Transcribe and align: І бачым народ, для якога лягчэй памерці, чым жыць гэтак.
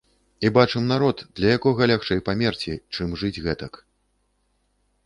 І 0.47 0.49
бачым 0.55 0.87
народ, 0.91 1.17
для 1.39 1.47
якога 1.57 1.89
лягчэй 1.91 2.25
памерці, 2.31 2.73
чым 2.97 3.07
жыць 3.25 3.35
гэтак. 3.51 3.73